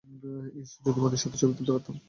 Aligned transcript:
ইশ,, 0.61 0.69
যদি 0.83 0.99
মোদির 0.99 1.21
সাথে 1.23 1.37
ছবি 1.41 1.53
তুলতে 1.57 1.71
পারতাম। 1.73 1.95